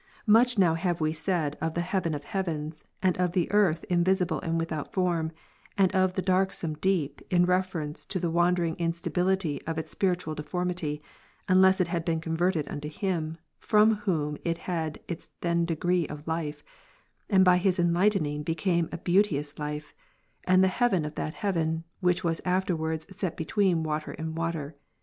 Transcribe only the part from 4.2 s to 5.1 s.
and ivithout